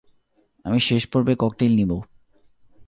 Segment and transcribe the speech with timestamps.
[0.65, 1.97] আমি শেষ পর্বে ককটেইল নিবো।